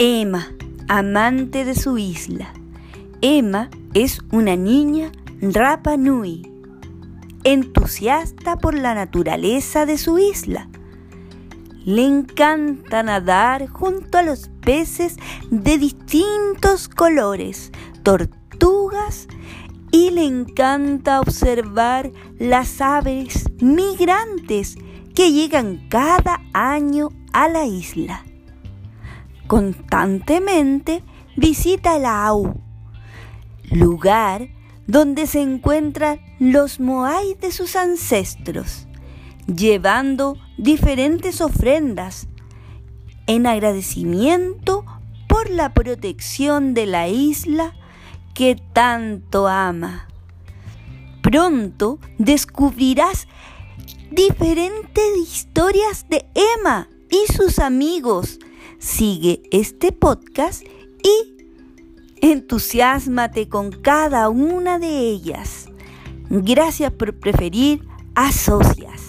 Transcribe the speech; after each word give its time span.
Emma, 0.00 0.54
amante 0.86 1.64
de 1.64 1.74
su 1.74 1.98
isla. 1.98 2.54
Emma 3.20 3.68
es 3.94 4.20
una 4.30 4.54
niña 4.54 5.10
Rapa 5.40 5.96
Nui, 5.96 6.48
entusiasta 7.42 8.58
por 8.58 8.74
la 8.74 8.94
naturaleza 8.94 9.86
de 9.86 9.98
su 9.98 10.20
isla. 10.20 10.68
Le 11.84 12.04
encanta 12.04 13.02
nadar 13.02 13.66
junto 13.66 14.18
a 14.18 14.22
los 14.22 14.50
peces 14.60 15.16
de 15.50 15.78
distintos 15.78 16.88
colores, 16.88 17.72
tortugas 18.04 19.26
y 19.90 20.10
le 20.10 20.26
encanta 20.26 21.18
observar 21.18 22.12
las 22.38 22.80
aves 22.80 23.46
migrantes 23.60 24.76
que 25.16 25.32
llegan 25.32 25.88
cada 25.88 26.40
año 26.52 27.08
a 27.32 27.48
la 27.48 27.66
isla. 27.66 28.22
Constantemente 29.48 31.02
visita 31.36 31.96
el 31.96 32.04
Au, 32.04 32.60
lugar 33.70 34.50
donde 34.86 35.26
se 35.26 35.40
encuentran 35.40 36.20
los 36.38 36.80
Moai 36.80 37.34
de 37.40 37.50
sus 37.50 37.74
ancestros, 37.74 38.86
llevando 39.46 40.36
diferentes 40.58 41.40
ofrendas 41.40 42.28
en 43.26 43.46
agradecimiento 43.46 44.84
por 45.28 45.48
la 45.48 45.72
protección 45.72 46.74
de 46.74 46.84
la 46.86 47.08
isla 47.08 47.74
que 48.34 48.56
tanto 48.74 49.48
ama. 49.48 50.08
Pronto 51.22 51.98
descubrirás 52.18 53.28
diferentes 54.10 55.16
historias 55.16 56.06
de 56.10 56.26
Emma 56.34 56.88
y 57.10 57.32
sus 57.32 57.58
amigos. 57.58 58.38
Sigue 58.78 59.42
este 59.50 59.92
podcast 59.92 60.62
y 61.02 61.36
entusiasmate 62.20 63.48
con 63.48 63.70
cada 63.72 64.28
una 64.28 64.78
de 64.78 65.00
ellas. 65.00 65.68
Gracias 66.30 66.92
por 66.92 67.18
preferir 67.18 67.86
a 68.14 68.30
Socias. 68.32 69.08